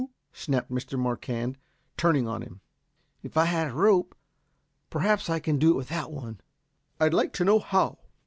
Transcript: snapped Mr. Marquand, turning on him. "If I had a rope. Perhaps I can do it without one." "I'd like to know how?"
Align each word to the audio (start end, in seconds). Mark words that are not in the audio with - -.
snapped 0.33 0.71
Mr. 0.71 0.97
Marquand, 0.97 1.59
turning 1.95 2.27
on 2.27 2.41
him. 2.41 2.59
"If 3.21 3.37
I 3.37 3.45
had 3.45 3.67
a 3.67 3.73
rope. 3.75 4.15
Perhaps 4.89 5.29
I 5.29 5.37
can 5.37 5.59
do 5.59 5.69
it 5.73 5.77
without 5.77 6.11
one." 6.11 6.41
"I'd 6.99 7.13
like 7.13 7.33
to 7.33 7.45
know 7.45 7.59
how?" 7.59 7.99